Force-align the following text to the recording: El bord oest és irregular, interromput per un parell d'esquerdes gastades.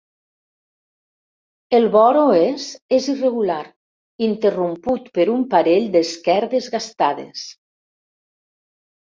El 1.79 1.83
bord 1.95 2.19
oest 2.21 2.95
és 2.97 3.09
irregular, 3.13 3.59
interromput 4.29 5.13
per 5.19 5.27
un 5.35 5.45
parell 5.53 5.87
d'esquerdes 5.99 6.73
gastades. 6.79 7.47